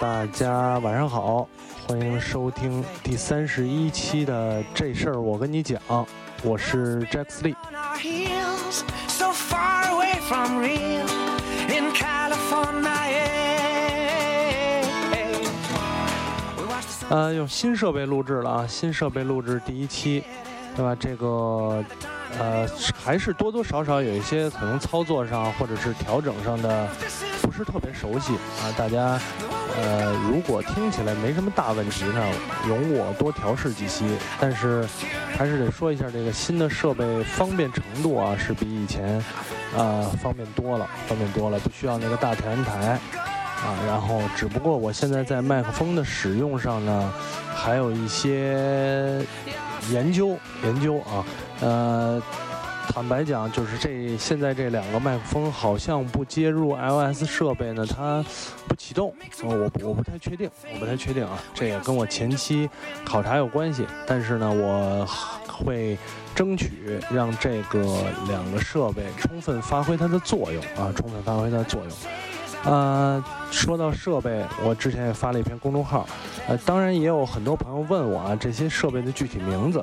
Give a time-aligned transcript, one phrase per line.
[0.00, 1.48] 大家晚上好，
[1.86, 5.80] 欢迎收听第三十一期的这事儿我跟你讲，
[6.42, 7.54] 我是 Jack Lee。
[17.08, 20.22] 呃，用新设备录制了啊，新设备录制第一期，
[20.76, 20.94] 对吧？
[20.94, 21.84] 这个。
[22.38, 22.66] 呃，
[23.04, 26.88] 还是多多少少有一些可能操作上或者是调整上的
[27.42, 28.72] 不是特别熟悉啊。
[28.76, 29.20] 大家
[29.76, 32.24] 呃，如果听起来没什么大问题呢，
[32.66, 34.04] 容我多调试几期。
[34.40, 34.86] 但是
[35.36, 39.16] 还是得说一下，这个新的设备方便程度啊，是比以前
[39.76, 42.98] 啊方便多了，方便多了，不需要那个大调音台
[43.64, 43.78] 啊。
[43.86, 47.12] 然后，只不过我现在在麦克风的使用上呢，
[47.54, 49.24] 还有一些。
[49.90, 51.26] 研究研究啊，
[51.58, 52.22] 呃，
[52.86, 58.24] 坦白讲，就是这现在这两个麦克风好像不接入 iOS 设备呢，它
[58.68, 62.70] 不启动，我我不太确定，我不太确定啊，这也跟我前期
[63.04, 63.84] 考察有关系。
[64.06, 65.04] 但是呢，我
[65.48, 65.98] 会
[66.32, 67.84] 争取让这个
[68.28, 71.90] 两个设备充分发挥它的作用啊，充分发挥它的作用。
[72.64, 76.06] 呃，说到设备，我之前也发了一篇公众号，
[76.46, 79.82] 呃，当然也有很多朋友问我啊，这些设备的具体名字，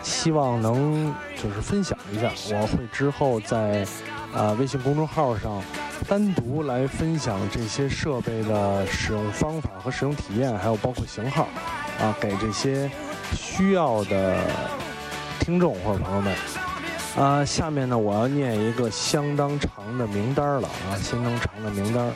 [0.00, 2.30] 希望能就是分享一下。
[2.56, 3.84] 我会之后在
[4.32, 5.60] 啊微信公众号上
[6.08, 11.48] 单独来分享这些设备的使用方法和使用体验，还有包括型号，
[11.98, 12.88] 啊，给这些
[13.34, 14.36] 需要的
[15.40, 16.32] 听众或者朋友们。
[17.16, 22.12] 啊，下面呢，我要念一个相当长的名单了啊，相当长的名单。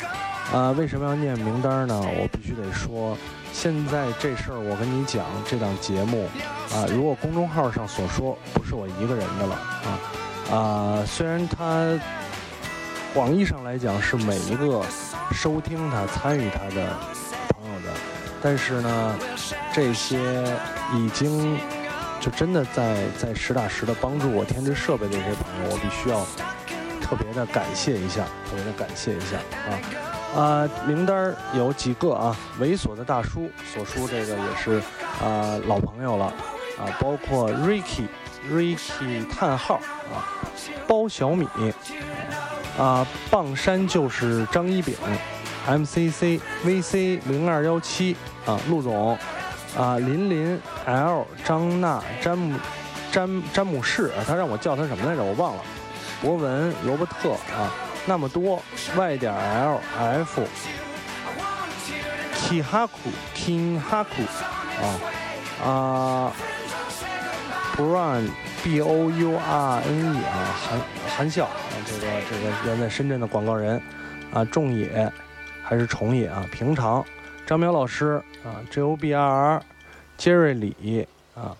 [0.53, 1.99] 啊，为什么要念名单呢？
[1.99, 3.16] 我必须得说，
[3.53, 6.28] 现在这事儿我跟你讲，这档节目
[6.75, 9.55] 啊，如果公众号上所说不是我一个人的了
[9.87, 9.88] 啊
[10.55, 11.99] 啊，虽然它
[13.15, 14.82] 广义上来讲是每一个
[15.32, 16.93] 收听它、参与它的
[17.55, 17.94] 朋友的，
[18.43, 19.17] 但是呢，
[19.72, 20.44] 这些
[20.94, 21.56] 已经。
[22.20, 26.26] 就真的在在实打实的帮助我添置设备的这些朋友，我必须要
[27.00, 30.69] 特别的感谢一下，特别的感谢一下啊啊！
[30.86, 32.36] 名单有几个啊？
[32.60, 34.82] 猥琐的大叔所书这个也是
[35.25, 36.26] 啊老朋友了
[36.78, 39.81] 啊，包括 Ricky，Ricky 叹号
[40.12, 40.28] 啊，
[40.87, 41.48] 包小米
[42.78, 44.94] 啊，棒山就是张一炳
[45.66, 48.14] ，MCC，VC 零二幺七
[48.44, 49.19] 啊，陆总。
[49.78, 52.58] 啊，林林 L 张娜詹姆
[53.12, 55.22] 詹詹姆士，他让我叫他什么来着？
[55.22, 55.62] 我忘了。
[56.20, 57.72] 博文罗伯特啊，
[58.04, 58.62] 那么多
[58.97, 60.42] Y 点 L F
[62.34, 62.88] Kihaku
[63.34, 64.26] Kihaku
[64.82, 66.32] 啊啊
[67.76, 68.28] ，Brown
[68.62, 71.52] B O U R N E 啊，韩韩笑啊，
[71.87, 73.81] 这个这个原在深圳的广告人
[74.32, 75.10] 啊，重野
[75.62, 76.44] 还是重野啊？
[76.52, 77.04] 平常。
[77.50, 79.62] 张淼老师啊，J O B R R，
[80.16, 81.56] 杰瑞里啊，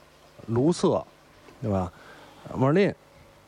[0.47, 1.05] 卢瑟，
[1.61, 1.93] 对吧？
[2.57, 2.95] 马林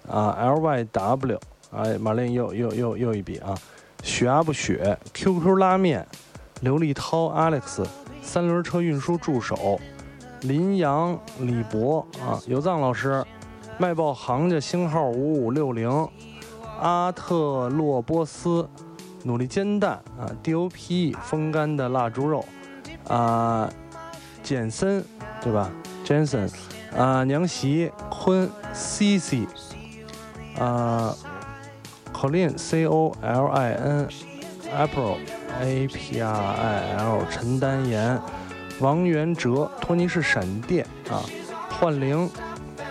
[0.09, 3.57] 啊，L Y W，哎，马林又又又又一笔啊。
[4.03, 6.05] 雪阿不雪，QQ 拉面，
[6.63, 7.87] 刘立涛，Alex，
[8.23, 9.79] 三轮车运输助手，
[10.41, 13.25] 林阳，李博啊，尤藏老师，
[13.79, 16.09] 卖报行家星号五五六零，
[16.81, 18.69] 阿特洛波斯。
[19.25, 22.45] 努力煎蛋啊，DOP 风干的腊猪肉
[23.09, 23.69] 啊，
[24.43, 25.05] 简森
[25.41, 25.71] 对吧
[26.05, 26.51] ？Jensen
[26.97, 29.47] 啊，娘媳坤 CC
[30.59, 31.15] 啊
[32.13, 34.09] ，Colin C O L I N
[34.77, 35.17] April
[35.61, 38.21] A P R I L 陈丹岩
[38.81, 41.23] 王元哲托尼是闪电啊，
[41.71, 42.29] 幻灵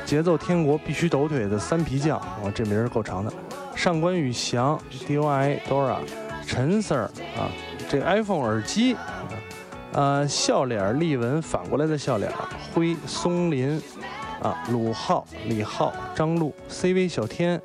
[0.05, 3.31] 节奏天国必须抖腿的三皮匠哇，这名儿够长的。
[3.75, 5.97] 上官宇翔，D O I Dora，
[6.45, 7.03] 陈 Sir
[7.35, 7.49] 啊，
[7.89, 8.95] 这 iPhone 耳机，
[9.93, 12.31] 呃，笑脸立文反过来的笑脸，
[12.73, 13.81] 灰松林，
[14.41, 17.59] 啊，鲁浩李浩张璐，CV 小天，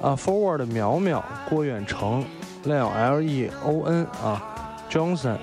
[0.00, 2.24] 啊，Forward 苗苗郭远成
[2.64, 5.38] ，Leo L E O N 啊，Johnson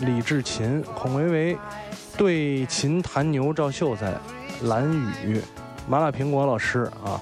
[0.00, 1.58] 李志勤孔维维，
[2.16, 4.12] 对琴弹牛赵秀才，
[4.64, 4.86] 蓝
[5.24, 5.40] 雨
[5.88, 7.20] 麻辣苹果老师啊。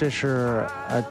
[0.00, 1.04] 这是呃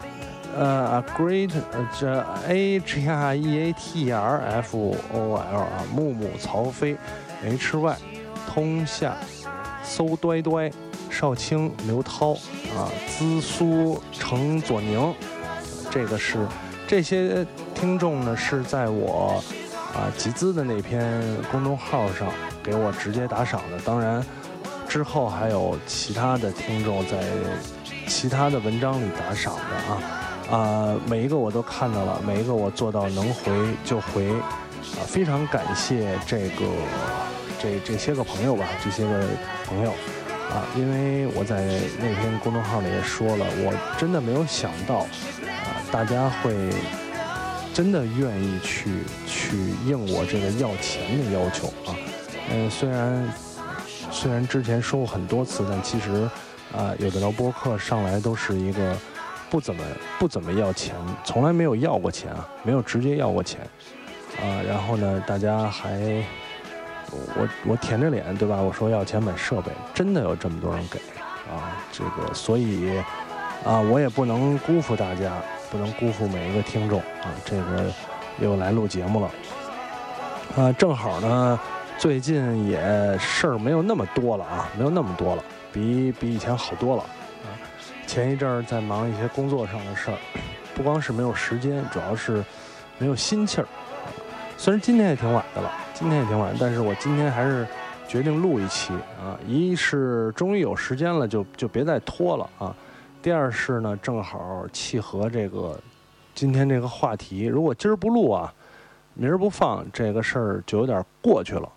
[0.57, 6.97] 呃 a，great 呃这 A G R E A T R F O L 啊，木木曹飞
[7.45, 7.97] ，H Y
[8.47, 9.15] 通夏，
[9.83, 10.71] 搜呆呆，
[11.07, 12.33] 少卿刘涛
[12.75, 15.13] 啊，资苏程左宁，
[15.91, 16.39] 这个是
[16.87, 17.45] 这些
[17.75, 19.39] 听众呢是在我
[19.93, 21.21] 啊集资的那篇
[21.51, 22.27] 公众号上
[22.63, 24.25] 给我直接打赏的，当然
[24.87, 27.17] 之后还有其他的听众在。
[28.09, 33.53] 其他的文章里打赏的啊，啊，每一个我都看到了，每一个我做到能回
[33.85, 36.65] 就回，啊，非常感谢这个
[37.61, 39.27] 这这些个朋友吧，这些个
[39.67, 39.91] 朋友，
[40.49, 41.61] 啊，因为我在
[41.99, 46.51] 那篇公众号里也说了，我真的没有想到，啊，大家会
[47.73, 49.55] 真的愿意去去
[49.85, 51.95] 应我这个要钱的要求啊，
[52.51, 53.33] 嗯，虽然
[54.11, 56.27] 虽然之前说过很多次，但其实
[56.75, 58.95] 啊，有的聊播客上来都是一个。
[59.51, 59.83] 不怎么
[60.19, 60.93] 不怎么要钱，
[61.23, 63.61] 从来没有要过钱啊，没有直接要过钱，
[64.39, 66.23] 啊，然后呢，大家还
[67.11, 68.57] 我我舔着脸对吧？
[68.57, 70.99] 我说要钱买设备，真的有这么多人给
[71.51, 72.95] 啊，这个所以
[73.65, 77.91] 啊，我也不能辜负大家，不能辜负每一个听众啊，这个
[78.39, 79.31] 又来录节目了，
[80.57, 81.59] 啊，正好呢，
[81.99, 85.43] 最近也事儿没有那么多了啊，没有那么多了，
[85.73, 87.03] 比比以前好多了。
[87.03, 87.51] 啊
[88.07, 90.17] 前一阵儿在忙一些工作上的事儿，
[90.73, 92.41] 不光是没有时间，主要是
[92.97, 93.67] 没有心气儿。
[94.57, 97.67] 虽然今天也挺晚的了，今天也挺晚，但是我今天还是
[98.07, 99.37] 决定录一期啊。
[99.45, 102.73] 一是终于有时间了，就就别再拖了啊。
[103.21, 105.77] 第二是呢，正好契合这个
[106.33, 107.43] 今天这个话题。
[107.43, 108.51] 如果今儿不录啊，
[109.15, 111.69] 明儿不放，这个事儿就有点过去了。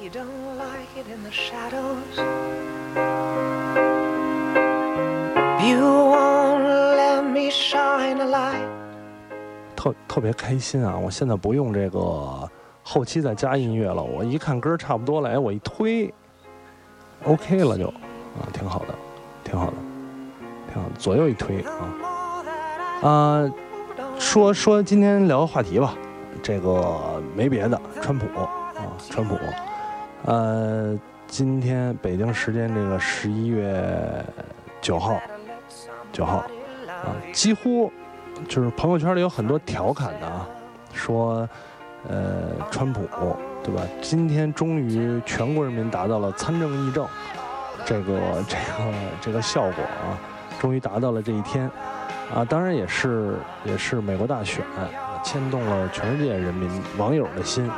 [0.00, 2.16] You don't like it in the shadows.
[9.76, 10.96] 特特别开心啊！
[10.96, 12.48] 我现在不用这个
[12.82, 16.12] 后期再加音乐了，我一看歌差不多了，哎，我一推
[17.24, 18.94] ，OK 了就，啊，挺好的，
[19.44, 19.74] 挺好的，
[20.72, 23.52] 挺好，左右一推啊，啊，
[24.18, 25.94] 说说今天聊个话题吧，
[26.42, 28.48] 这个没别的，川普啊，
[29.08, 29.36] 川普，
[30.24, 34.24] 呃，今天北京时间这个十一月
[34.80, 35.20] 九号。
[36.10, 36.38] 九号，
[36.88, 37.92] 啊，几乎
[38.48, 40.48] 就是朋友圈里有很多调侃的啊，
[40.94, 41.46] 说，
[42.08, 43.06] 呃，川普，
[43.62, 43.82] 对吧？
[44.00, 47.06] 今天终于全国人民达到了参政议政，
[47.84, 48.18] 这个
[48.48, 50.16] 这个这个效果啊，
[50.58, 51.70] 终于达到了这一天，
[52.34, 54.64] 啊，当然也是也是美国大选
[55.22, 57.76] 牵动了全世界人民网友的心，啊，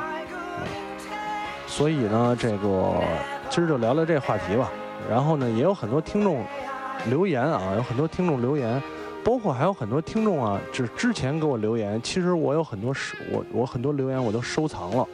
[1.70, 2.94] 所以呢，这个
[3.48, 4.70] 今儿就聊聊这话题吧。
[5.08, 6.44] 然后呢，也有很多听众。
[7.06, 8.78] 留言啊，有很多听众留言，
[9.24, 11.98] 包括还有很多听众啊，就是之前给我留言。
[12.02, 15.08] 其实我有很多收，我我很多留言我都收藏了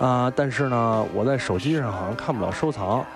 [0.00, 3.00] 啊，但是呢，我在手机上好像看不了收藏。
[3.00, 3.06] 啊，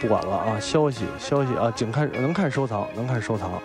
[0.00, 3.60] 不管了啊，消息消息啊，仅看能看收藏，能看收藏啊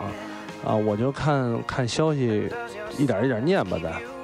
[0.66, 2.52] 啊，我就看看消息，
[2.98, 4.17] 一点一点念吧，再。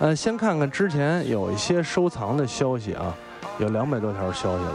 [0.00, 3.14] 呃，先看看之前有一些收藏的消息啊。
[3.58, 4.72] 有两百多条消息了，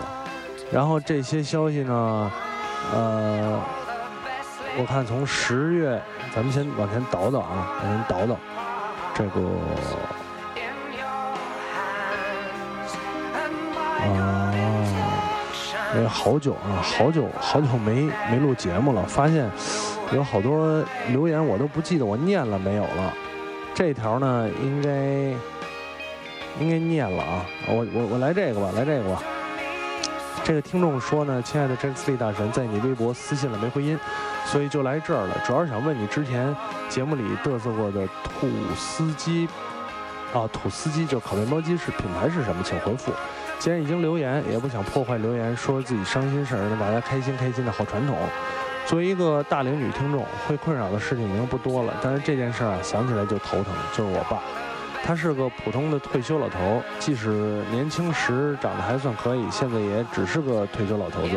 [0.71, 2.31] 然后这些消息呢，
[2.93, 3.59] 呃，
[4.77, 5.99] 我看从十月，
[6.35, 8.37] 咱们先往前倒倒啊，往前倒倒，
[9.15, 9.41] 这个
[14.03, 14.53] 啊，
[15.95, 19.49] 因为好久啊，好久好久没没录节目了，发现
[20.13, 23.13] 有好多留言我都不记得我念了没有了，
[23.75, 25.37] 这条呢应该。
[26.57, 27.45] 应该念了啊！
[27.67, 29.21] 我我我来这个吧，来这个吧。
[30.41, 33.99] 这个听众说呢，亲爱的 Jack 大神，在你微博私信了没回音，
[34.45, 35.37] 所以就来这儿了。
[35.45, 36.55] 主要是想问你之前
[36.87, 39.49] 节目里嘚瑟过的土司机
[40.33, 42.63] 啊，土司机就烤面包机是品牌是什么？
[42.63, 43.11] 请回复。
[43.59, 48.15] 既然已经留言，也不想破坏留言，说自己伤心事儿，让大家开心开心的好传统。
[48.85, 54.39] 作为一个大龄女听众，会困扰的事情已经不多了，但是这件事儿啊，想起来就头疼，就是我爸。
[55.03, 61.35] 他是个普通的退休老头，即使年轻时长得还算可以，现在也只是个退休老头子。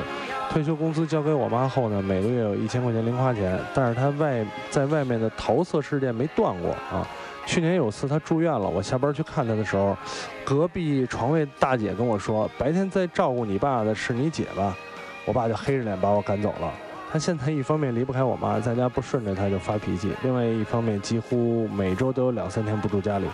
[0.50, 7.06] 退休工资交给我妈后呢，每个月有一千块钱零花钱，但是他外在外面的桃色事件没断过啊。
[7.46, 9.96] 去年有次他住院了，我下班去看他的时候，
[10.44, 14.76] 隔壁床位大姐跟我说：“白天在照顾你爸的是你姐吧？”
[15.24, 16.72] 我爸就黑着脸把我赶走了。
[17.10, 23.26] 他现在一方面离不开我妈，在家不顺着他就发脾气；另外一方面几乎每周都有两三天不住家里。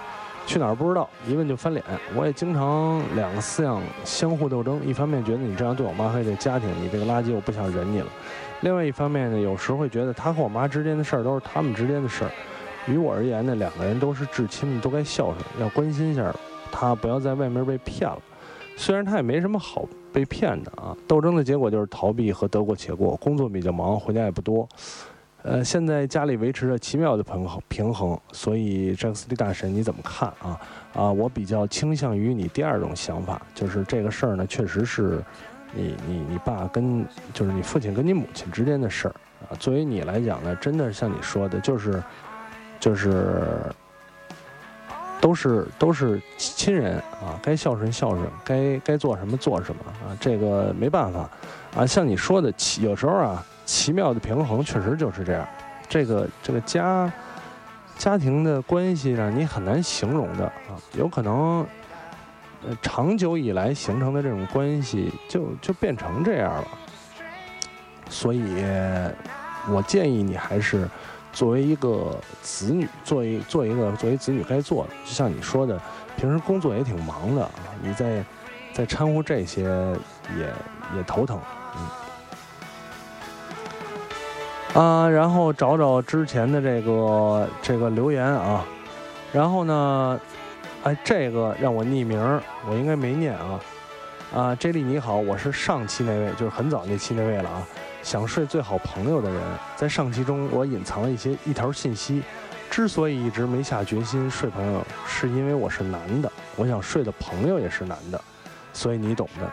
[0.47, 1.83] 去哪儿不知道，一问就翻脸。
[2.15, 8.07] 我也经常两个思想相互斗争，一方面觉得你这样对我妈和这家庭，你这个垃圾，我不想忍你了；
[8.61, 12.31] 另外一方面呢，有时会觉得他和我妈之间的事儿都是他们之间的事儿。
[12.87, 16.31] 于我而言呢，两个人都是至亲，都该孝顺，要关心一下
[16.71, 18.19] 他，不要在外面被骗了。
[18.77, 23.17] 虽然他也没什么好被骗的啊，斗争的结果就是逃避和得过且过。
[23.17, 24.69] 工作比较忙，回家也不多。
[25.43, 30.59] 呃，现在家里维持着奇妙的平衡平衡，所以詹克斯利大神你怎么看啊？
[30.95, 35.23] 啊，我比较倾向于你第二种想法，就是这个事儿呢，确实是
[35.75, 37.05] 你你你爸跟
[37.35, 39.15] 就是你父亲跟你母亲之间的事儿
[39.51, 39.53] 啊。
[39.59, 42.03] 作为你来讲呢，真的像你说的，就是
[42.81, 43.47] 就是
[45.25, 51.27] 都是都是亲人啊，该孝顺孝顺，该该做什么做什么啊，这个没办法
[51.75, 51.87] 啊。
[51.87, 55.49] 像你说的奇有时候啊，奇妙的平衡确实就是这样。
[55.89, 57.11] 这个这个家
[57.97, 61.67] 家庭的关系呢，你很难形容的啊，有可能。
[62.67, 66.69] 呃，长久以来形成的这种关系，就就变成这样了。
[68.11, 68.43] 所以，
[69.71, 70.89] 我建议你还是
[71.35, 74.91] 作为一个子女，做一做一个作为子女该做的。
[75.05, 75.79] 就像你说的，
[76.17, 77.51] 平时工作也挺忙的，
[77.83, 78.25] 你在
[78.73, 79.65] 在掺和这些
[80.39, 80.47] 也
[80.97, 81.39] 也头疼，
[84.75, 84.83] 嗯。
[84.83, 88.65] 啊，然后找找之前的这个这个留言啊，
[89.33, 90.21] 然后呢？
[90.85, 92.21] 哎，这个让我匿名，
[92.69, 93.59] 我应该没念啊。
[94.35, 97.67] 啊，J 莉你好，我是上期那位，就是很早那期那位了啊。
[98.05, 99.43] 想睡最好朋友的人，
[99.75, 102.23] 在上期中我隐藏了一些一条信息。
[102.71, 108.21] 之所以一直没下决心睡朋友，是因为我是男的，我想睡的朋友也是男的，
[108.75, 109.51] 所以你懂的。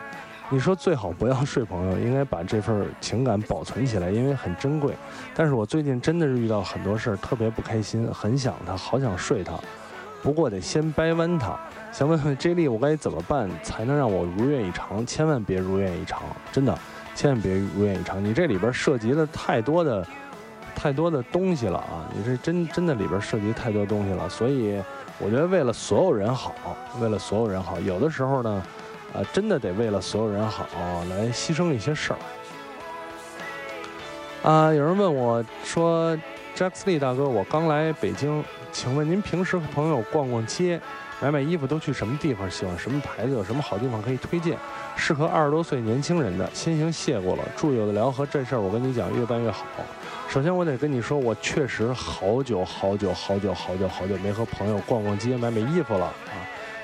[0.50, 4.94] 你说最好不要睡朋友，应该把这份情感保存起来，因为很珍贵。
[5.34, 9.54] 但是我最近真的是遇到很多事儿，特别不开心，很想他，好想睡他。
[10.22, 11.58] 不过得先掰弯他，
[11.90, 15.06] 想问问 J 莉，我该怎么办才能让我如愿以偿？
[15.06, 16.78] 千万别如愿以偿，真的，
[17.14, 18.24] 千万别如愿以偿。
[18.24, 20.06] 你这里边涉及了太多的、
[20.74, 22.08] 太多的东西了啊！
[22.14, 24.82] 你这真真的里边涉及太多东西了，所以
[25.18, 26.54] 我觉得为了所有人好，
[27.00, 28.62] 为了所有人好，有的时候呢，
[29.14, 30.66] 啊，真的得为了所有人好
[31.10, 32.18] 来牺牲一些事儿。
[34.50, 36.18] 啊，有人问我说
[36.56, 38.44] ，Jackson 大哥，我刚来北京。
[38.72, 40.80] 请问您平时和朋友逛逛街、
[41.22, 42.50] 买买衣服都去什么地方？
[42.50, 43.32] 喜欢什么牌子？
[43.32, 44.58] 有什么好地方可以推荐？
[44.96, 46.50] 适合二十多岁年轻人的。
[46.52, 49.64] 先行谢过了，祝有的聊和这事儿我跟你讲，越办越好。
[50.28, 56.34] 首先我得跟你说，我确实好久好久好久好久好久没和朋友逛逛街、买买衣服了啊。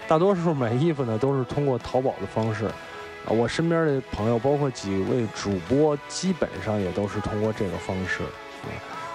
[0.07, 3.31] 大多数买衣服呢都是通过淘宝的方式啊。
[3.31, 8.71] 我身边的朋友，包括几位主播，基本上也都是通过这个方式啊。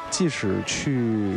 [0.10, 1.32] 即使去。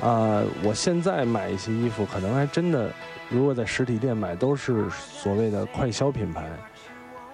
[0.00, 2.90] 啊，我现在买一些衣服，可能还真的，
[3.28, 6.44] 如果在实体店买，都是所谓的快消品牌，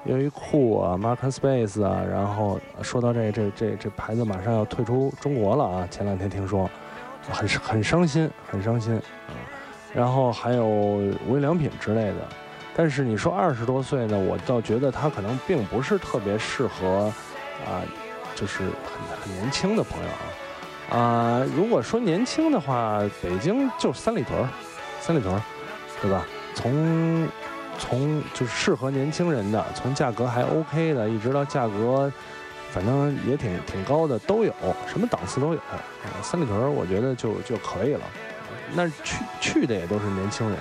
[0.04, 6.68] 优衣库啊，Mark Space 啊，然后说到这这这这牌子马上要退出中国了啊，前两天听说，
[7.30, 9.32] 很很伤心，很伤心啊。
[9.94, 12.16] 然后还有无印良品之类的，
[12.76, 17.10] 但是你说二十多岁呢，我倒觉得他可能并不是特别适合
[17.66, 17.80] 啊，
[18.34, 18.70] 就是很
[19.22, 20.27] 很年轻的朋友啊。
[20.90, 24.42] 啊，如果说年轻的话，北京就三里屯，
[25.00, 25.38] 三里屯，
[26.00, 26.25] 对吧？
[26.54, 27.28] 从
[27.78, 32.11] 从就是适合年轻人的，从价格还 OK 的，一直到价格
[32.71, 34.54] 反正也挺挺高的都有，
[34.87, 35.61] 什么档次都有。
[36.23, 38.00] 三里屯我觉得就就可以了。
[38.75, 40.59] 那去去的也都是年轻人。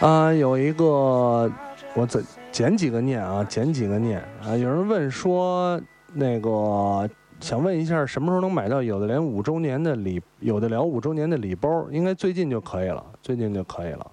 [0.00, 1.50] 啊，有一个
[1.94, 3.44] 我怎捡几个念啊？
[3.44, 4.56] 捡几个念啊？
[4.56, 5.80] 有人问说
[6.12, 7.10] 那个。
[7.42, 11.86] 想问一下，什么时候能买到有的连五周年的礼，有的聊五周年的礼包？
[11.90, 14.10] 应该最近就可以了，最近就可以了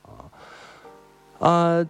[1.38, 1.48] 啊！
[1.48, 1.90] 啊，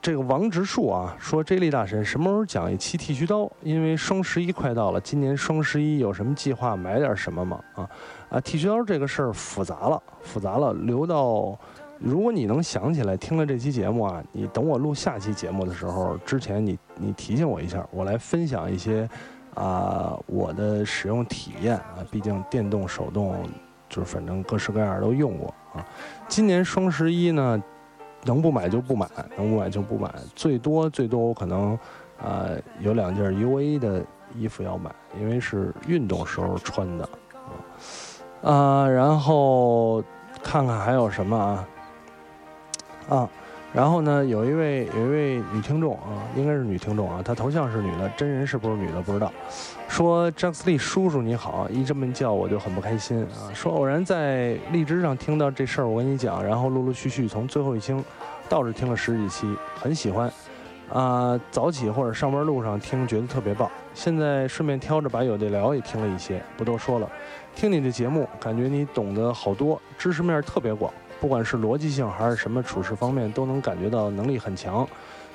[0.00, 3.50] 这个王植树啊，说 J 莉大神什么时候讲一期剃须刀？
[3.62, 6.74] 因为双十一快到了，今年双十一有什么计划？
[6.74, 7.60] 买点什么吗？
[7.74, 7.90] 啊
[8.30, 11.54] 啊，剃须刀这个事儿复杂了，复杂了，留到
[11.98, 19.06] 如果你能想起来，听了这期节目啊，你等我录下期节目的时候，之前你你提醒我一下，我来分享一些。
[19.58, 23.42] 啊，我的使用体验啊，毕竟电动、手动，
[23.88, 25.84] 就是反正各式各样都用过啊。
[26.28, 27.60] 今年双十一呢，
[28.22, 31.76] 能不买就不买，能不买就不买，最多最多我可能
[32.22, 32.46] 啊
[32.78, 37.08] 有两件 UA 的衣服要买，因为是运动时候穿的
[38.44, 38.52] 啊。
[38.52, 40.00] 啊，然后
[40.40, 41.68] 看看还有什么啊
[43.08, 43.28] 啊。
[43.72, 49.30] 然后呢，有一位有一位女听众啊，应该是女听众啊，她头像是女的，真人是不是女的不知道。
[49.88, 53.52] 说张斯利叔叔你好，一这么叫我就很不开心啊。
[53.54, 58.02] 说偶然在荔枝上听到这事儿，我跟你讲，然后陆陆续续从最后一听，
[58.48, 60.30] 倒是听了十几期，很喜欢。
[60.90, 63.70] 啊，早起或者上班路上听，觉得特别棒。
[63.92, 67.06] 现在顺便挑着把有的聊也听了一些，不多说了。
[67.54, 70.90] 听你的节目，感觉你懂得好多，知识面特别广。
[71.20, 74.86] 不管是逻辑性还是什么处事方面，都能感觉到能力很强，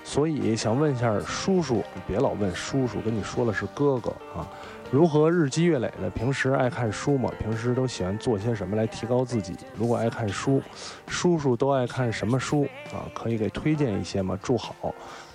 [0.03, 4.47] 所以想问一下叔叔，别老问叔叔，跟你说了是哥哥啊。
[4.91, 6.07] 如何日积月累的？
[6.11, 7.31] 平时爱看书吗？
[7.39, 9.55] 平时都喜欢做些什么来提高自己？
[9.75, 10.61] 如果爱看书，
[11.07, 13.01] 叔叔都爱看什么书啊？
[13.13, 14.37] 可以给推荐一些吗？
[14.43, 14.75] 祝好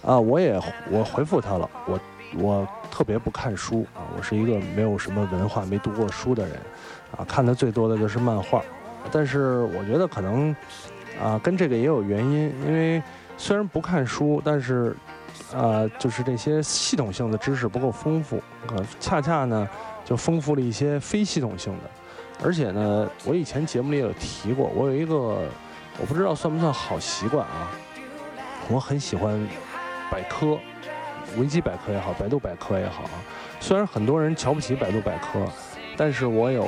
[0.03, 0.19] 啊！
[0.19, 2.01] 我也我回复他了，我
[2.39, 6.57] 我特别不看书啊，我是一个没有什么文化、没读过书的人
[7.17, 8.63] 啊，看的最多的就是漫画。
[9.11, 10.55] 但是我觉得可能
[11.23, 13.03] 啊，跟这个也有原因，因为
[13.37, 14.97] 虽然不看书，但是。
[15.55, 19.67] 呃，就是这些系统性的知识不够丰富，呃，恰恰呢
[20.05, 21.91] 就丰富了一些非系统性的。
[22.45, 25.15] 而且呢，我以前节目里也有提过，我有一个
[25.99, 27.71] 我不知道算不算好习惯啊，
[28.69, 29.41] 我很喜欢
[30.11, 30.59] 百科，
[31.39, 33.05] 维基百科也好，百度百科也好。
[33.61, 35.47] 虽然很多人瞧不起百度百科，
[35.99, 36.67] 但是我有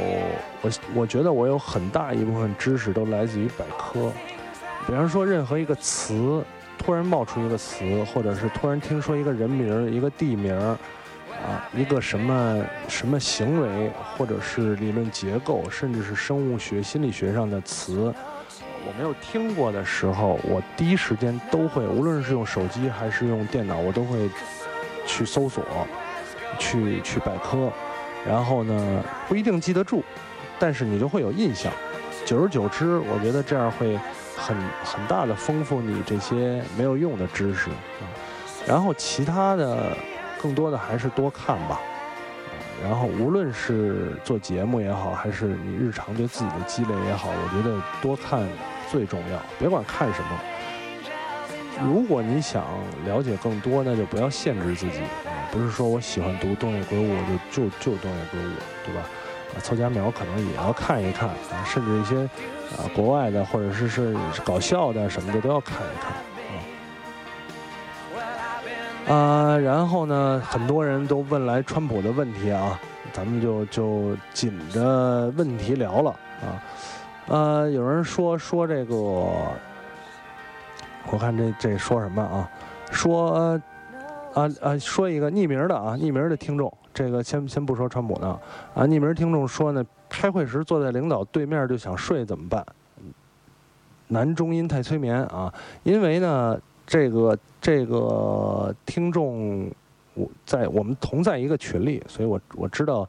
[0.61, 4.13] 我我觉得我有很大一部分知识都来自于百科。
[4.87, 6.45] 比方说任何一个词。
[6.83, 18.13] 突然冒出一个词，或者是突然听说一个人名、一个地名，啊，一个什么什么行为，或者是理论结构，甚至是生物学、心理学上的词，
[18.87, 24.31] 我没有听过的时候，我第一时间都会，无论是用手机还是用电脑，我都会
[25.07, 25.63] 去搜索，
[26.59, 27.71] 去去百科，
[28.27, 30.03] 然后呢，不一定记得住，
[30.59, 31.73] 但是你就会有印象，
[32.25, 33.99] 久而久之，我觉得这样会。
[34.43, 38.09] 很很大的丰富你这些没有用的知识啊，
[38.67, 39.95] 然后其他的
[40.41, 41.79] 更多的还是多看吧，
[42.83, 48.49] 然后无论是做节目也好，还是你日常对自己的积累也好，我觉得多看
[48.91, 49.39] 最重要。
[49.59, 50.41] 别管看什么，
[51.85, 52.65] 如果你想
[53.05, 55.03] 了解更多，那就不要限制自己，
[55.51, 57.17] 不是说我喜欢读东野圭吾，
[57.51, 58.53] 就就就东野圭吾，
[58.87, 59.03] 对吧？
[59.53, 61.35] 啊凑佳苗可能也要看一看啊，
[61.67, 62.23] 甚至一些
[62.77, 66.13] 啊国外的或者是是搞笑的什么的都要看一看
[69.09, 69.13] 啊。
[69.13, 72.79] 啊，然后呢，很多人都问来川普的问题啊，
[73.13, 76.11] 咱们就就紧着问题聊了
[76.43, 76.63] 啊。
[77.27, 79.53] 呃，有人说说这个，我
[81.19, 82.49] 看这这说什么啊？
[82.93, 83.61] 说
[84.35, 86.73] 啊啊，说一个匿名的啊，匿名的听众。
[86.93, 88.39] 这个先先不说川普呢，
[88.75, 92.65] 啊，匿名听众说呢，开会时坐在领导对面就想睡怎么办？
[94.09, 95.53] 男中音太催眠啊，
[95.85, 99.71] 因为呢，这个这个听众
[100.15, 103.09] 我在我们同在一个群里，所以我我知道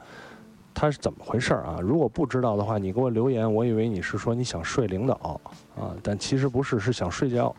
[0.76, 1.80] 他是怎么回事啊。
[1.82, 5.42] 如果不知道的话，你给我留言，我以为你是说你想睡领导
[5.76, 7.54] 啊，但其实不是，是想睡觉，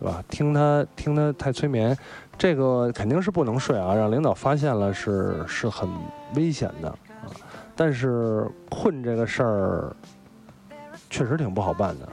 [0.00, 0.22] 对吧？
[0.28, 1.96] 听他听他太催眠。
[2.36, 5.88] 这个肯定是不能睡啊，让领导发现了是是很
[6.34, 7.30] 危险的啊。
[7.76, 9.96] 但是困这个事儿
[11.10, 12.08] 确实挺不好办的，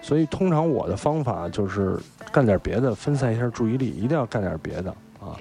[0.00, 1.98] 所以通常我的方法就是
[2.32, 5.36] 干点别的，分散一下注意力，一定要干点别的啊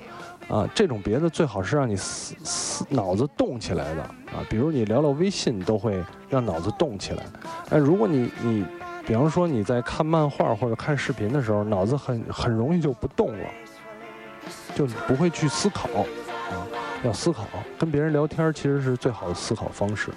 [0.50, 0.70] 啊！
[0.76, 7.24] 这种别的最好是让你思思脑子动起来的啊，比如你聊聊微信都会让脑子动起来。
[7.70, 8.66] 哎，如果你你
[9.06, 13.46] 比方说你在看漫画或者看视频的时候，脑子很很容易就不动了。
[14.76, 15.88] 就不会去思考，
[16.52, 16.68] 啊，
[17.02, 17.46] 要思考，
[17.80, 20.12] 跟别人聊天其实是最好的思考方式，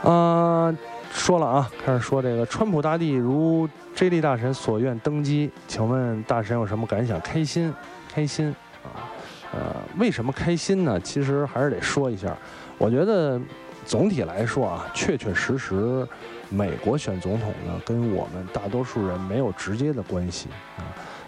[0.00, 0.76] 啊，啊，
[1.12, 7.20] 说了啊，开始说这个川普大帝如 J 莉大神所愿登基，请问大神有什么感想？
[7.20, 7.74] 开心，
[8.08, 9.10] 开心，啊，
[9.52, 10.98] 呃，为什么开心呢？
[11.00, 12.34] 其实还是得说一下，
[12.78, 13.40] 我觉得
[13.84, 16.06] 总体来说啊，确确实实，
[16.50, 20.84] 美国选总统呢，跟我们大多数人没有直接的关系，啊，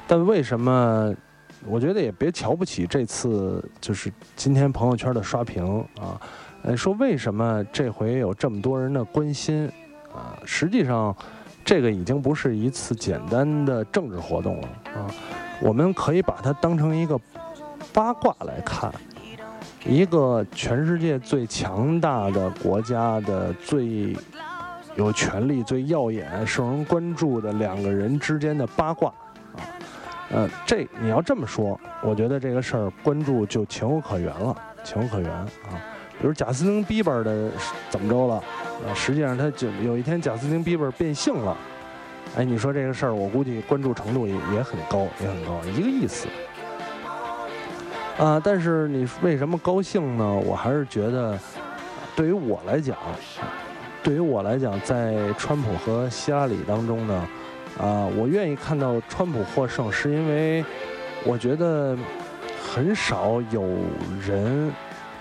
[0.06, 1.14] 但为什么？
[1.66, 6.20] 我觉得也别瞧不起这次，就是今天朋友圈的刷屏啊，
[6.62, 9.66] 呃，说为什么这回有这么多人的关心
[10.14, 10.38] 啊？
[10.44, 11.16] 实际上，
[11.64, 15.10] 这个已经不是一次简单的政治活动了啊，
[15.60, 17.18] 我们可以把它当成一个
[17.92, 18.92] 八卦来看，
[19.84, 24.14] 一个全世界最强大的国家的最
[24.96, 29.08] 有权力、最耀眼、受人关注的两个人之间的八卦
[29.54, 29.60] 啊。
[30.30, 35.48] 呃，这你要这么说，我觉得这个事儿关注就情有可原了，情有可原啊。
[36.18, 37.50] 比如贾斯汀·比伯的
[37.90, 38.42] 怎么着了？
[38.86, 41.56] 呃，实际上他就有一天贾斯汀·比伯变性了，
[42.36, 46.26] 哎，你说这个事儿，我估计关注程度也也很高，也很高，一个意思。
[48.18, 50.24] 啊，但是你为什么高兴呢？
[50.24, 51.38] 我还是觉得，
[52.16, 52.96] 对于我来讲，
[54.06, 57.28] 对于我来讲，在川普和希拉里当中呢。
[57.76, 60.64] 啊，我愿意看到川普获胜，是因为
[61.24, 61.98] 我觉得
[62.72, 63.68] 很少有
[64.24, 64.72] 人，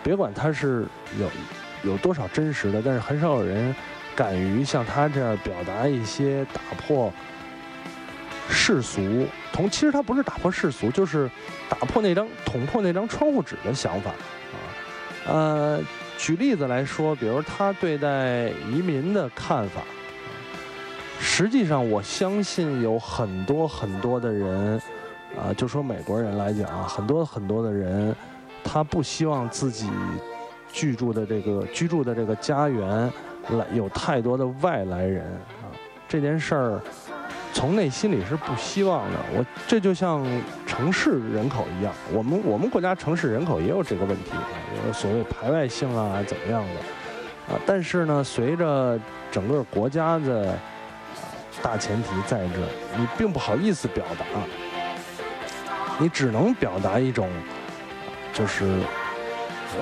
[0.03, 0.85] 别管他是
[1.19, 3.75] 有有多少真实的，但是很少有人
[4.15, 7.11] 敢于像他这样表达一些打破
[8.47, 11.27] 世俗，同其实他不是打破世俗，就是
[11.67, 14.57] 打破那张捅破那张窗户纸的想法啊。
[15.27, 15.79] 呃，
[16.17, 19.81] 举例子来说，比如他对待移民的看法，
[21.19, 24.81] 实际上我相信有很多很多的人，
[25.37, 28.15] 啊，就说美国人来讲啊，很多很多的人，
[28.63, 29.89] 他不希望自己
[30.71, 33.11] 居住的这个居住的这个家园
[33.49, 35.23] 来有太多的外来人
[35.61, 35.69] 啊，
[36.07, 36.81] 这件事儿。
[37.55, 40.21] 从内心里是不希望的，我这就像
[40.67, 44.43] 城市人口一样，我们我们国家城市人口也有这个问题啊，
[44.85, 47.59] 有所谓排外性啊怎么样的啊？
[47.65, 48.99] 但是呢，随着
[49.31, 50.53] 整个国家的
[51.63, 52.59] 大前提在这，
[52.97, 54.25] 你并不好意思表达，
[55.97, 57.29] 你只能表达一种，
[58.33, 58.65] 就是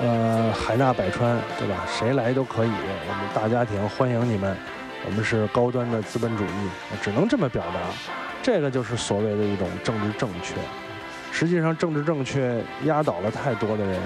[0.00, 1.84] 呃海纳百川，对吧？
[1.88, 4.56] 谁来都可以，我们大家庭欢迎你们。
[5.06, 6.48] 我们是高端的资本主义，
[7.02, 7.80] 只能这么表达，
[8.42, 10.54] 这个就是所谓的一种政治正确。
[11.30, 14.00] 实际上，政治正确压倒了太多的人，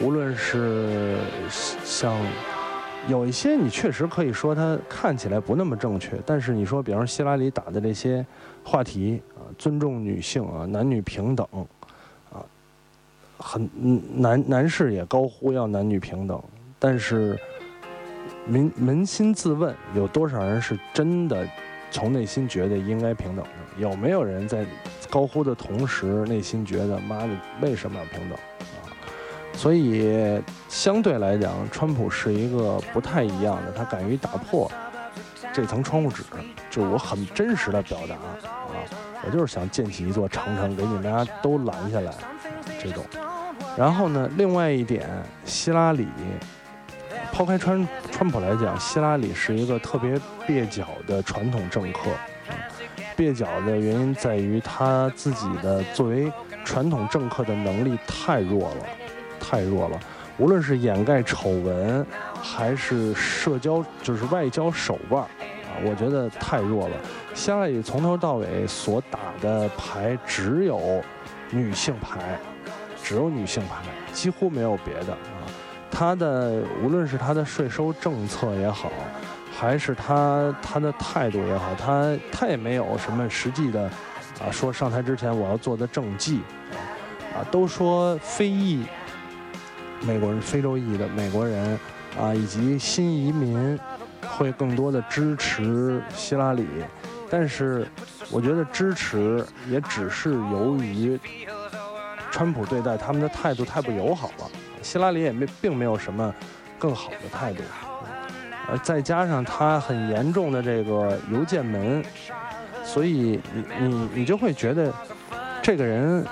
[0.00, 1.18] 无论是
[1.84, 2.16] 像
[3.06, 8.24] 有一些你确实可以说他看起来不那么正确，但是你说，比方希拉里打的这些
[8.64, 11.46] 话题啊，尊重女性啊，男女平等
[12.32, 12.40] 啊，
[13.36, 13.68] 很
[14.14, 16.42] 男男士也高呼要男女平等，
[16.78, 17.38] 但是。
[18.50, 21.46] 扪扪心自问，有多少人是真的
[21.90, 23.50] 从内心觉得应该平等的？
[23.78, 24.66] 有没有人在
[25.08, 27.28] 高呼的同时，内心觉得妈的
[27.60, 28.90] 为什么要平等啊？
[29.54, 34.70] 所以相对来讲，川普是一个不太一样的，他敢于打破
[35.52, 36.24] 这层窗户纸，
[36.68, 38.34] 就我很真实的表达啊，
[39.24, 42.12] 我就是想建起一座长城，给你们大家都拦下来
[42.82, 43.04] 这种。
[43.76, 45.08] 然后呢，另外一点，
[45.44, 46.08] 希拉里。
[47.32, 52.10] 抛开川川普来讲，希拉里是一个特别蹩脚的传统政客。
[53.16, 56.30] 蹩脚的原因在于他自己的作为
[56.62, 58.86] 传统政客的能力太弱了，
[59.40, 59.98] 太弱了。
[60.36, 66.96] 无论是掩盖丑闻，还是社交，就是外交手腕，啊，我觉得太弱了。
[67.34, 71.02] 希拉里从头到尾所打的牌只有
[71.50, 72.38] 女性牌，
[73.02, 73.76] 只有女性牌，
[74.12, 75.16] 几乎没有别的。
[76.02, 78.90] 他的无论是他的税收政策也好，
[79.56, 83.84] 还是他他的态度也好，他他也没有什么实际的，
[84.40, 86.40] 啊，说上台之前我要做的政绩，
[87.32, 88.84] 啊，都说非裔
[90.00, 91.78] 美国人、非洲裔的美国人，
[92.20, 93.78] 啊，以及新移民
[94.26, 96.66] 会更多的支持希拉里，
[97.30, 97.86] 但是
[98.28, 101.16] 我觉得支持也只是由于
[102.32, 104.50] 川普对待他们的态度太不友好了。
[104.82, 106.34] 希拉里也没并没有什么
[106.78, 107.62] 更好的态度，
[108.68, 112.04] 呃，再加上他很严重的这个邮件门，
[112.84, 114.92] 所以你你你就会觉得
[115.62, 116.24] 这个人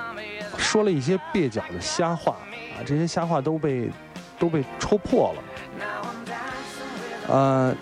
[0.59, 2.33] 说了一些蹩脚的瞎话
[2.77, 3.91] 啊，这些瞎话都被
[4.39, 5.43] 都被戳破了。
[7.29, 7.75] 呃，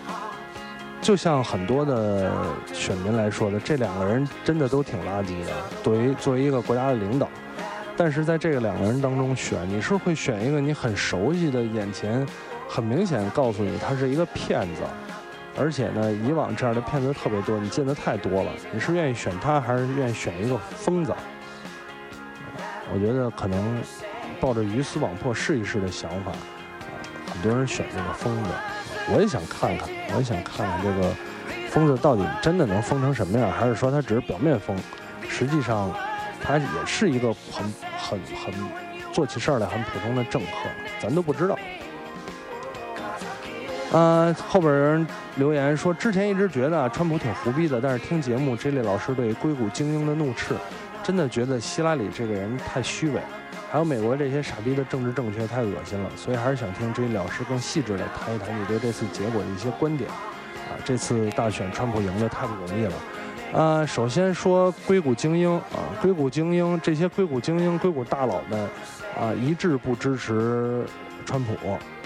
[1.00, 2.30] 就像很多的
[2.72, 5.52] 选民来说的，这两个人真的都挺垃圾的。
[5.82, 7.28] 作为作为一个国家的领导。
[7.98, 12.24] 但是在这个两个人当中选，你是会选一个你很熟悉的，眼前
[12.68, 14.82] 很明显告诉你他是一个骗子，
[15.58, 18.52] 而且呢，以往这样的骗子特别多，你见的太多了。
[18.72, 21.12] 你是愿意选他，还是愿意选一个疯子？
[22.94, 23.82] 我觉得可能
[24.40, 26.30] 抱着鱼死网破试一试的想法，
[27.32, 28.50] 很多人选这个疯子。
[29.12, 31.12] 我也想看看，我也想看看这个
[31.68, 34.76] 疯子到底真的能疯成什么样，还是说他只是表面疯，
[35.28, 35.92] 实际上
[36.40, 37.87] 他也是一个很。
[38.08, 38.54] 很很
[39.12, 40.68] 做起事儿来很普通的政客，
[40.98, 41.58] 咱都不知道。
[43.92, 50.54] 呃，后边人留言说，之前一直觉得川普挺胡逼的，但是听节目，这类老师对硅谷精英的怒斥，
[51.02, 53.20] 真的觉得希拉里这个人太虚伪，
[53.70, 60.08] 还有美国这些傻逼的政治正确太恶心了，所以还是想听这位老师更细致的谈一谈你对这次结果的一些观点。
[60.10, 62.92] 啊，这次大选川普赢的太不容易了。
[63.52, 68.60] 呃，首先说硅谷精英啊，硅谷精英这些硅谷精英、硅谷大佬们
[69.18, 70.84] 啊，一致不支持
[71.24, 71.54] 川普，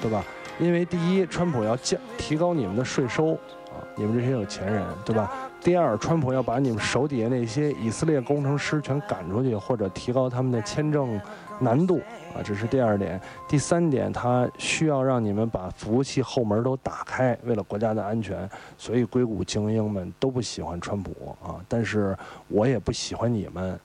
[0.01, 0.25] 对吧？
[0.59, 5.33] 因为第一，川普要降提高你们的税收啊，你们这些有钱人，对吧？
[5.61, 11.21] 第二，川普要把你们手底下那些以色列工程师全赶出去，或者提高他们的签证。
[11.63, 12.01] 难度
[12.35, 13.21] 啊，这是第二点。
[13.49, 18.49] 第三点，他需要让你们把服务器后门都打开，为了国家的安全。
[18.77, 22.17] 所以硅谷精英们都不喜欢川普啊，但是
[22.49, 23.79] 我也不喜欢你们，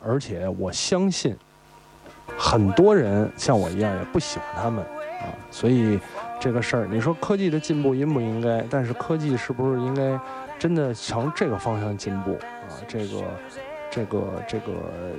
[0.00, 1.36] 而且我相信
[2.38, 5.26] 很多人像我一样也不喜欢他们啊。
[5.50, 5.98] 所以
[6.38, 8.64] 这个事儿，你说科技的进步应不应该？
[8.70, 10.18] 但是科技是不是应该
[10.58, 12.78] 真的朝这个方向进步啊？
[12.86, 13.24] 这个。
[13.88, 14.72] 这个这个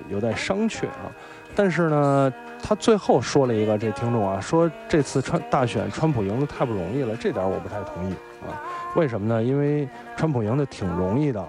[0.07, 1.09] 有待商榷啊。
[1.55, 2.31] 但是呢，
[2.61, 8.61] 他最后说了一个，这听众啊说这次川大选川普赢得太不容易了，这点我不太同意啊。
[8.95, 9.41] 为什么呢？
[9.41, 11.43] 因为川普赢得挺容易的。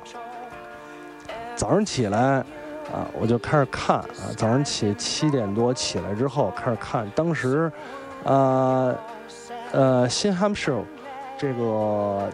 [1.55, 2.39] 早上起来
[2.91, 7.71] 啊，我就开始看啊，早上起七点多起来之后开始看，当时，
[8.25, 8.97] 呃，
[9.73, 10.83] 呃，新 Hampshire
[11.37, 12.31] 这个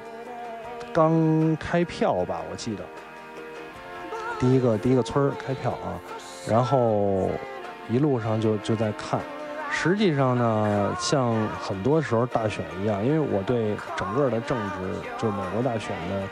[0.92, 2.84] 刚开票吧，我记得
[4.38, 5.98] 第一个第一个村儿开票啊，
[6.48, 7.28] 然后。
[7.88, 9.20] 一路上就就在看，
[9.70, 16.22] 实际上呢，像很多时候大选一样，因为我对整个的政治，就美国大选的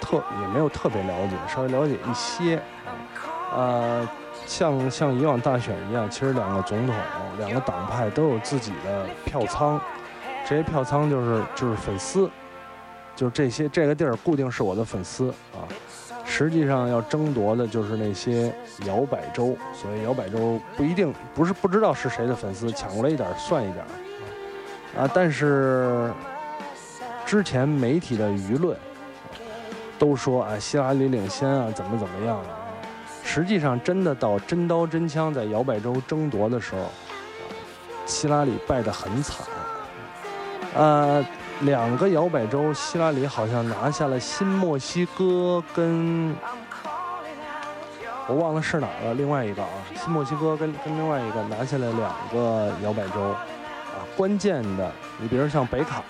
[0.00, 2.56] 特也没有特别了解，稍微了解一些。
[2.56, 2.90] 啊，
[3.54, 4.08] 呃，
[4.46, 6.94] 像像以往大选一样，其实两个总统、
[7.38, 9.80] 两个党派都有自己的票仓，
[10.48, 12.30] 这些票仓就是就是粉丝，
[13.14, 15.62] 就是这些这个地儿固定是我的粉丝啊。
[16.38, 18.54] 实际上要争夺的就是那些
[18.86, 23.84] 摇摆州，所以摇摆州不一定不是不知道是谁的粉丝抢过来一点算一点
[24.96, 26.12] 啊，但是
[27.26, 28.78] 之前媒体的舆论
[29.98, 32.70] 都说啊希拉里领先啊怎么怎么样啊，
[33.24, 36.82] 实际上真的到真刀真枪在摇摆州争夺的时候，
[38.06, 39.44] 希拉里败得很惨，
[40.76, 41.26] 呃。
[41.62, 46.36] 两个摇摆州，希拉里好像拿下了新墨西哥跟，
[48.28, 56.02] 我忘了是哪个，另外一个啊，新墨西哥跟跟另外一个拿下了两个摇摆州，啊，关键的，你比如像北卡，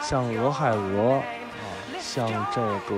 [0.00, 1.64] 像俄亥俄，啊，
[2.00, 2.96] 像这个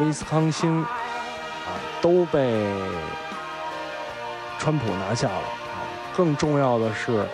[0.00, 2.70] 威斯康星，啊，都被
[4.58, 7.26] 川普拿下了，啊，更重要的是，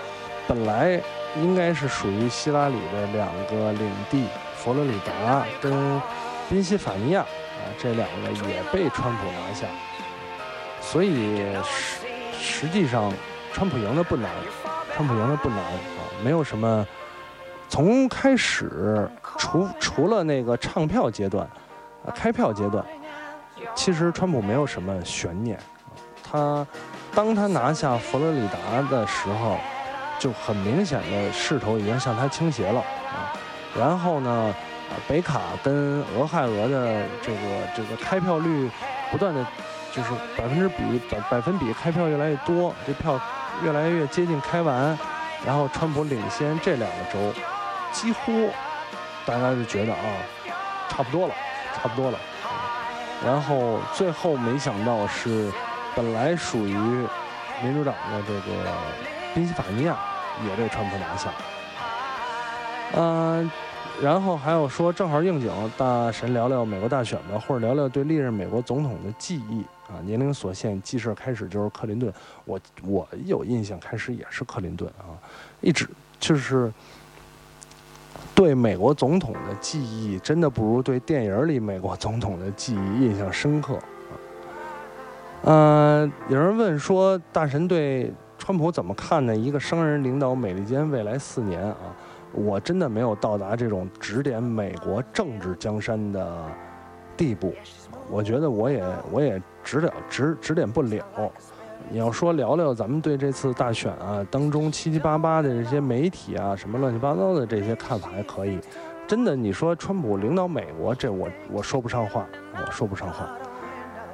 [0.47, 1.01] 本来。
[1.43, 6.01] 应该是属于希拉里的两个领地，佛罗里达跟
[6.49, 9.67] 宾夕法尼亚啊，这两个也被川普拿下，
[10.81, 12.07] 所以实
[12.41, 13.13] 实际上
[13.53, 14.31] 川普赢的不难，
[14.95, 16.87] 川普赢的不难啊，没有什么。
[17.69, 21.47] 从开始除除了那个唱票阶段
[22.05, 22.85] 啊，开票阶段，
[23.75, 25.59] 其实川普没有什么悬念，
[26.23, 26.67] 他
[27.15, 29.57] 当他拿下佛罗里达的时候。
[30.19, 33.31] 就很明显的势头已经向他倾斜了啊，
[33.79, 34.53] 然后呢，
[35.07, 37.39] 北卡跟俄亥俄的这个
[37.77, 38.69] 这个开票率
[39.13, 39.47] 不断的，
[39.93, 43.21] 就是百分之比百百分比开票越来越多，这票
[43.63, 44.99] 越来越接近开完，
[45.47, 47.33] 然后川普领先这两个州，
[47.93, 48.51] 几乎
[49.25, 50.03] 大家就觉得啊，
[50.89, 51.35] 差不多了，
[51.77, 52.19] 差不多了，
[53.25, 55.49] 然后最后没想到是
[55.95, 56.75] 本来属于
[57.63, 58.69] 民主党的这个。
[59.35, 59.97] 宾夕法尼亚
[60.45, 61.31] 也被川普拿下，
[62.97, 63.51] 嗯，
[64.03, 70.01] 然后还有说正好应景，大神聊聊美国大选吧，或者聊聊对历任美国总统的记忆啊。
[70.05, 72.13] 年龄所限，记事开始就是克林顿。
[72.45, 75.15] 我我有印象，开始也是克林顿啊，
[75.61, 75.89] 一直
[76.19, 76.73] 就是
[78.35, 83.79] 对美国总统的记忆，真的不如对电影里美国总统的记忆印象深刻。
[85.45, 88.13] 嗯，有人问说，大神对。
[88.49, 89.37] 川普怎么看呢？
[89.37, 91.95] 一个商人领导美利坚未来四年啊，
[92.33, 96.47] 我真的没有到达这种指点美国政治江山的
[97.15, 97.53] 地步。
[98.09, 98.83] 我觉得我也
[99.13, 101.05] 我也指了指指点不了。
[101.91, 108.59] 你要说聊聊咱们对这次大选啊当中七七八八的这些媒体啊什么乱七八糟的这些看法还可以。
[109.07, 113.29] 真的，你说川普领导美国，这我我说不上话，我说不上话。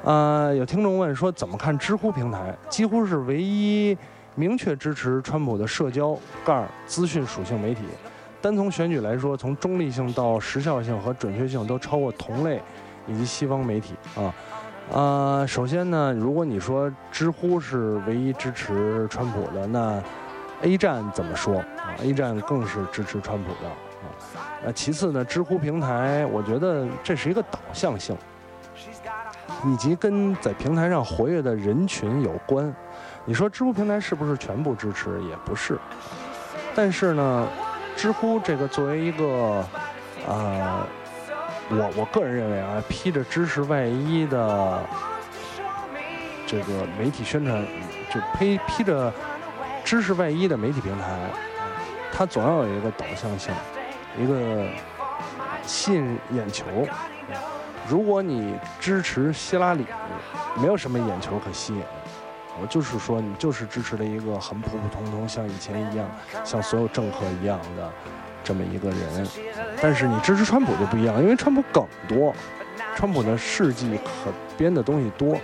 [0.03, 2.53] 呃，有听众问说怎么看知乎平台？
[2.69, 3.97] 几乎是唯一。
[4.35, 7.83] 明确支持川普的社交杠资讯属性媒体，
[8.43, 12.61] 单从选举来说，从中立性到时效性和准确性都超过同类
[13.07, 14.35] 以及西方媒体啊。
[14.91, 20.03] 呃，首先呢，如果你说知乎是唯一支持川普的，那
[20.63, 23.75] A 站怎么说啊？A 站更是支持川普的啊。
[24.65, 28.17] 呃，其次呢，知乎平台，我觉得这是一个导向性，
[29.65, 32.75] 以及跟在平台上活跃的人群有关。
[33.27, 35.23] 你说知乎平台是不是全部支持？
[35.25, 35.79] 也不是，
[36.75, 37.49] 但是呢，
[37.97, 39.65] 知乎这个作为一个，
[40.29, 40.87] 呃，
[41.71, 44.85] 我我个人认为啊，披着知识外衣的
[46.47, 47.67] 这个媒体宣传，
[48.13, 49.11] 就披披着
[49.85, 51.31] 知识外衣的媒体平台，
[52.13, 53.55] 它总要有一个导向性，
[54.19, 54.67] 一个
[55.63, 56.67] 吸引眼球。
[57.89, 59.87] 如果你支持希拉里，
[60.57, 61.83] 没有什么眼球可吸引。
[62.61, 66.07] 我就是说，你就是支持了一个很普普通通，像以前一样，
[66.45, 67.91] 像所有政客一样的
[68.43, 69.27] 这么一个人。
[69.81, 72.35] 但是你支持川普就不一样，因为川普梗多，
[72.97, 75.37] 川普的事迹可编的东西多。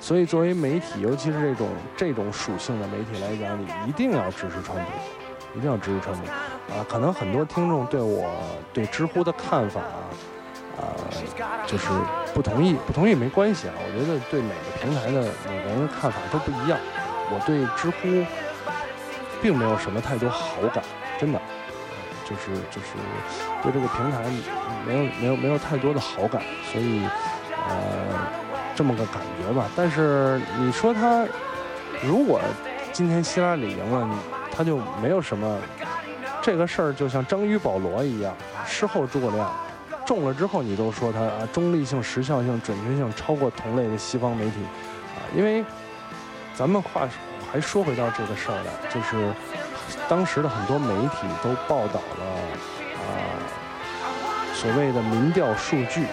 [0.00, 6.26] 所以作为媒体，尤其是这种这种属性的媒体来讲，你一定要支持川普，一定要支持川普
[6.72, 6.84] 啊！
[6.88, 8.30] 可能很多听众对我
[8.72, 10.08] 对知乎的看法啊，
[10.80, 10.94] 呃，
[11.66, 11.88] 就是
[12.34, 13.74] 不同意，不同意没关系啊。
[13.76, 16.78] 我觉得对每个平台的每个人的看法都不一样。
[17.30, 18.24] 我对知乎
[19.42, 20.82] 并没有什么太多好感，
[21.18, 21.40] 真的，
[22.24, 22.96] 就是就是
[23.62, 24.24] 对这个平台
[24.86, 27.04] 没有没有没有太多的好感，所以
[27.68, 28.40] 呃。
[28.72, 31.26] 这么个感觉吧，但是你说他
[32.02, 32.40] 如果
[32.92, 34.08] 今天希拉里赢了，
[34.50, 35.58] 他就没有什么
[36.40, 39.52] 这个事儿，就像章鱼保罗一样，事后诸葛亮
[40.10, 44.56] 中了之后，你都说他啊中立性、时效性、准确性超过同类的西方媒体
[45.14, 45.64] 啊，因为
[46.52, 47.08] 咱们话
[47.52, 49.32] 还说回到这个事儿来，就是
[50.08, 52.26] 当时的很多媒体都报道了
[52.98, 53.38] 啊
[54.52, 56.04] 所谓的民调数据，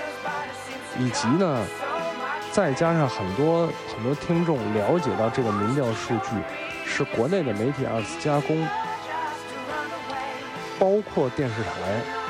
[1.00, 1.66] 以及呢。
[2.50, 6.30] 再加上很多很多听众了解到这个民调数据
[6.88, 8.68] 是国内的媒体二次加工，
[10.80, 11.72] 包括电视台，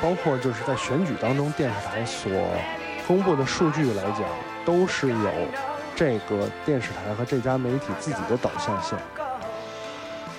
[0.02, 2.30] 包括就是在选举当中电视台所
[3.06, 4.22] 公布的数据来讲，
[4.64, 5.30] 都是有
[5.94, 8.96] 这个电视台和这家媒体自己的导向性。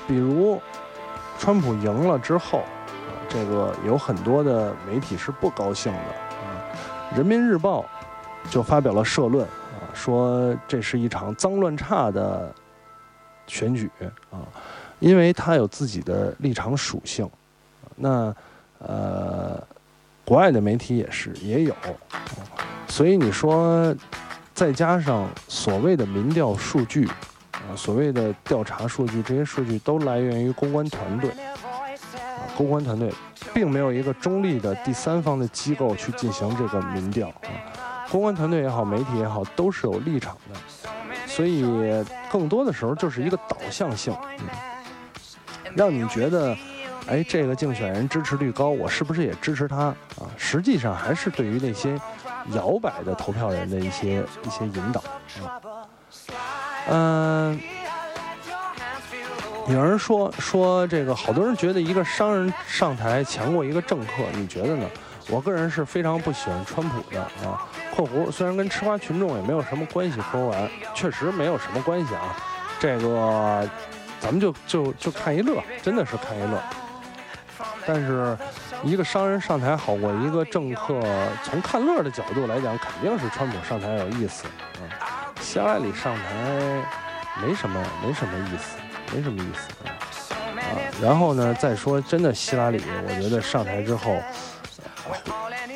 [0.07, 0.59] 比如，
[1.37, 2.63] 川普赢了之后，
[3.29, 5.99] 这个有很多的媒体是不高兴的，
[7.15, 7.85] 《人民日报》
[8.51, 9.85] 就发表了社论啊。
[9.93, 12.51] 说这是一场脏乱差的
[13.45, 13.89] 选举
[14.31, 14.41] 啊，
[14.97, 17.29] 因为它有自己的立场属性。
[17.99, 18.33] 那
[18.79, 19.61] 呃，
[20.25, 21.75] 国外的媒体也是也有，
[22.87, 23.95] 所以你说
[24.53, 27.05] 再加上所谓的民调数据
[27.51, 31.29] 啊，所谓的调查数据，这些数据都来源于公关团队。
[31.31, 33.13] 啊，公关团队
[33.53, 38.07] 并没有一个中立的第三方的机构去进行这个民调啊。
[38.09, 40.59] 公关团队也好，媒体也好，都是有立场的，
[41.27, 41.63] 所以
[42.31, 44.47] 更多的时候就是一个导向性，嗯，
[45.75, 46.57] 让你觉得，
[47.07, 49.95] 哎，这个竞选人支持率高，我是不是也支持他啊？
[50.37, 51.99] 实际上还是对于那些
[52.53, 55.03] 摇摆的投票人的一些一些引导，
[56.87, 57.59] 嗯，
[59.67, 64.85] 有人说说这个，好多人觉得一个商人上台强过一个政客，你觉得呢？
[65.31, 67.67] 我个人是非常不喜欢川普的啊。
[67.95, 72.35] 括弧虽然跟吃瓜群众也没有什么关系，说完确实没有什么关系啊。
[72.79, 73.69] 这个
[74.19, 76.59] 咱们就就就看一乐，真的是看一乐。
[77.91, 78.37] 但是
[78.83, 81.01] 一个商人上台好过一个政客，
[81.43, 84.45] 从看乐的角度来讲，肯定是川普上台有意思
[84.77, 85.33] 啊。
[85.41, 86.23] 希拉里上台
[87.41, 88.77] 没什么没什么意思，
[89.11, 89.89] 没什么意思啊。
[90.55, 94.15] 啊，然后呢，再说真的希拉里，我觉得上台之后。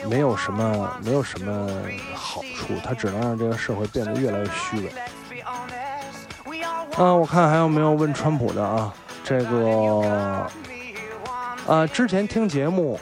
[0.09, 1.67] 没有什么，没有什么
[2.13, 4.91] 好处，它只能让这个社会变得越来越虚伪。
[6.97, 8.93] 啊，我看还有没有问川普的啊？
[9.23, 10.45] 这个，
[11.67, 12.99] 啊，之前听节目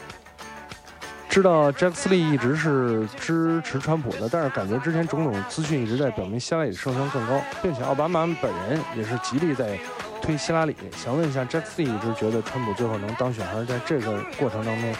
[1.27, 9.79] 知道杰克斯利一直是支持川普的，但是感觉之前种种资讯一直在表明希拉里胜算更高，并且奥巴马本人也是极力在
[10.21, 10.75] 推希拉里。
[10.95, 14.93] 想问一下，杰克斯利一直觉得川普最后能当选，还是在这个过程当中？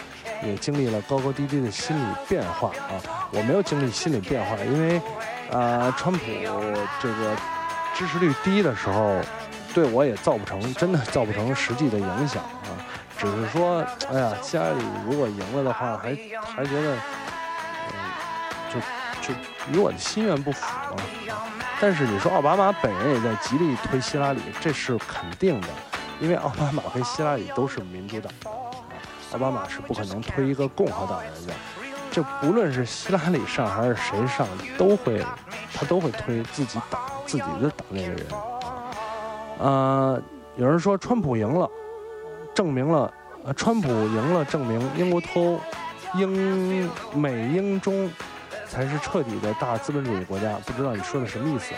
[0.44, 2.98] 也经历了高高低低的心理变化啊！
[3.30, 5.00] 我没有经历心理变化，因为，
[5.52, 6.18] 呃，川普
[7.00, 7.36] 这个
[7.94, 9.20] 支持率低的时候，
[9.72, 12.74] 对我也造不成真的造不成实际的影响啊。
[13.22, 16.08] 只是说，哎呀，家里如果赢了的话，还
[16.40, 16.96] 还觉得，
[17.92, 17.94] 嗯，
[18.68, 18.80] 就
[19.28, 19.32] 就
[19.70, 20.66] 与我的心愿不符。
[21.80, 25.68] 但是你说奥巴马本人也在极力推希拉里，这是肯定的，
[26.18, 28.32] 因为奥巴马跟希拉里都是民主党。
[29.32, 31.52] 奥巴马是不可能推一个共和党人的，
[32.10, 35.24] 就不论是希拉里上还是谁上，都会，
[35.72, 38.26] 他都会推自己党自己的党内的人。
[39.60, 40.20] 呃，
[40.56, 41.70] 有人说川普赢了，
[42.54, 43.12] 证明了，
[43.44, 45.60] 呃，川普赢了，证明英国脱欧
[46.16, 48.10] 英美英中
[48.68, 50.52] 才是彻底的大资本主义国家。
[50.66, 51.74] 不知道你说的什么意思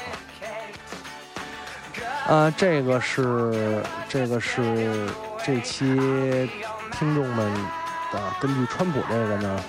[2.28, 2.34] 啊？
[2.34, 5.08] 啊，这个是这个是
[5.44, 6.48] 这期。
[6.96, 7.44] 听众们，
[8.12, 9.60] 啊，根据川普这个呢，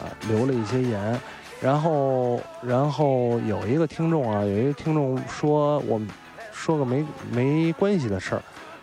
[0.00, 1.16] 啊，留了一些言，
[1.60, 6.00] 然后，然后有一个听众啊，有一个听众说，我
[6.52, 8.42] 说个没没关系的事儿，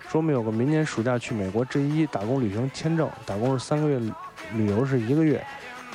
[0.10, 4.00] 说我们有个明年暑假去美国 G 一打工旅行签证，打工是三个月，
[4.56, 5.38] 旅游是一个月，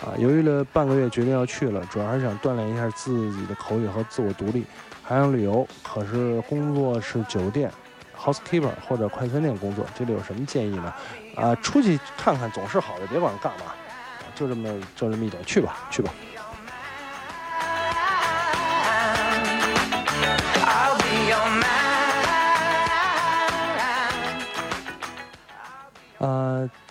[0.00, 4.64] 啊，犹豫了半个月，决定要去了，主要还是想锻炼一下自己的口语和自我独立，
[5.02, 7.68] 还想旅游，可是工作是酒店。
[8.16, 10.94] housekeeper 或者快餐店工作，这里有什么建议呢？
[11.34, 13.74] 啊，出去看看总是好的，别管干嘛，
[14.36, 16.10] 就这么就这么一点，去吧，去吧。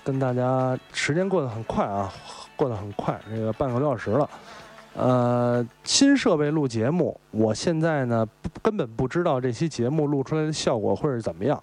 [0.03, 2.11] 跟大家时间过得很快啊，
[2.55, 4.29] 过得很快，这个半个多小时了。
[4.95, 8.27] 呃，新设备录节目，我现在呢
[8.61, 11.61] 根本不知道这期节目录出来的效果会是怎么样，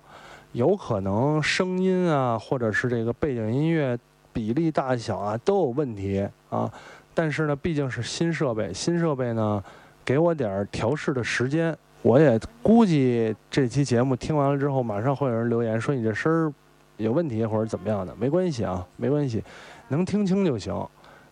[0.53, 3.97] 有可能声音啊，或者是这个背景音乐
[4.33, 6.69] 比例大小啊都有问题啊。
[7.15, 9.63] 但是呢，毕竟是新设备，新设备呢
[10.05, 16.53] 给我点调试的时间，我也估计这期节目听完了之后，马上会有人留言说你这声儿
[17.01, 19.43] 有问题或者怎么样的，没关系啊，没关系，
[19.89, 20.75] 能听清就行。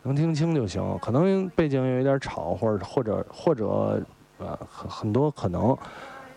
[0.04, 4.00] 能听清就行，可能背景有一点吵，或者或者或者，
[4.38, 5.76] 呃，很很多可能。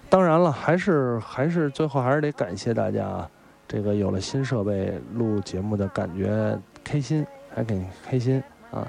[0.10, 3.26] 当然了，还是还是最后还是得感谢大家，
[3.68, 8.86] 这个有了新设备录节目的感觉开心，还挺开心啊。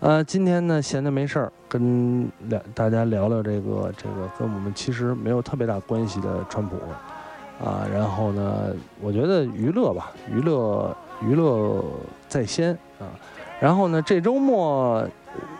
[0.00, 6.76] 呃，今天呢闲的没事儿，跟聊大家聊聊这个这个跟我们其实没有特别大关系的川普
[7.64, 7.86] 啊。
[7.92, 11.82] 然后呢，我觉得娱乐吧，娱乐娱乐
[12.28, 13.08] 在先啊。
[13.60, 15.08] 然后呢，这周末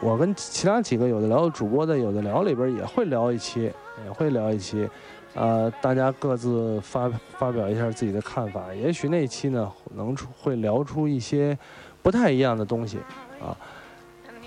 [0.01, 3.73] 我跟其他几个有的聊主播的有的聊里边也会聊一期，
[4.05, 4.87] 也会聊一期，
[5.35, 11.57] 呃，大家各自发发表一下自己的看法，也许那期呢能出会聊出一些
[12.03, 12.99] 不太一样的东西，
[13.41, 13.57] 啊，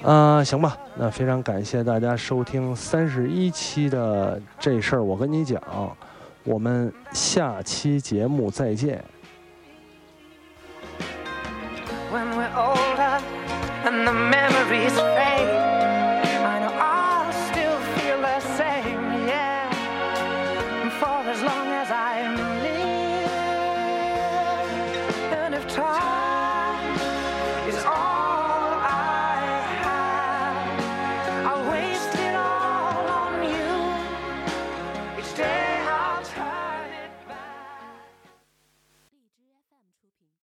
[0.03, 5.60] 啊，行吧，那非常感谢大家收听三十一期的这事儿，我跟你讲，
[6.48, 9.04] 我们下期节目再见。
[12.10, 13.20] When we're older,
[13.84, 14.87] and the memory